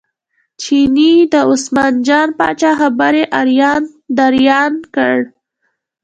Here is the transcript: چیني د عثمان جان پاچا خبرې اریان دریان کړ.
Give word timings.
چیني 0.61 1.11
د 1.31 1.35
عثمان 1.49 1.93
جان 2.07 2.27
پاچا 2.39 2.71
خبرې 2.79 3.23
اریان 3.39 3.83
دریان 4.17 4.73
کړ. 4.95 5.17